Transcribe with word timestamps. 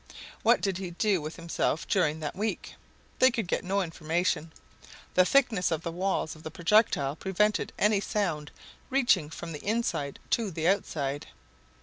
What 0.41 0.61
did 0.61 0.79
he 0.79 0.89
do 0.89 1.21
with 1.21 1.35
himself 1.35 1.87
during 1.87 2.21
that 2.21 2.35
week? 2.35 2.73
They 3.19 3.29
could 3.29 3.45
get 3.47 3.63
no 3.63 3.83
information. 3.83 4.51
The 5.13 5.25
thickness 5.25 5.69
of 5.69 5.83
the 5.83 5.91
walls 5.91 6.35
of 6.35 6.41
the 6.41 6.49
projectile 6.49 7.15
prevented 7.15 7.71
any 7.77 7.99
sound 8.01 8.49
reaching 8.89 9.29
from 9.29 9.51
the 9.51 9.61
inside 9.63 10.17
to 10.31 10.49
the 10.49 10.67
outside. 10.67 11.27